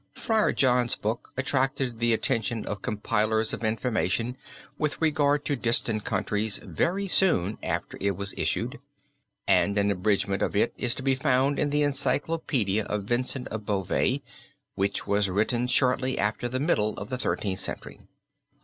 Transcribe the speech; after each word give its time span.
Friar 0.15 0.51
John's 0.51 0.95
book 0.95 1.31
attracted 1.37 1.99
the 1.99 2.11
attention 2.11 2.65
of 2.65 2.81
compilers 2.81 3.53
of 3.53 3.63
information 3.63 4.35
with 4.79 4.99
regard 4.99 5.45
to 5.45 5.55
distant 5.55 6.05
countries 6.05 6.57
very 6.63 7.05
soon 7.05 7.59
after 7.61 7.99
it 8.01 8.17
was 8.17 8.33
issued, 8.35 8.79
and 9.47 9.77
an 9.77 9.91
abridgment 9.91 10.41
of 10.41 10.55
it 10.55 10.73
is 10.75 10.95
to 10.95 11.03
be 11.03 11.13
found 11.13 11.59
in 11.59 11.69
the 11.69 11.83
Encyclopedia 11.83 12.83
of 12.85 13.03
Vincent 13.03 13.47
of 13.49 13.67
Beauvais, 13.67 14.23
which 14.73 15.05
was 15.05 15.29
written 15.29 15.67
shortly 15.67 16.17
after 16.17 16.49
the 16.49 16.59
middle 16.59 16.97
of 16.97 17.09
the 17.09 17.19
Thirteenth 17.19 17.59
Century. 17.59 17.99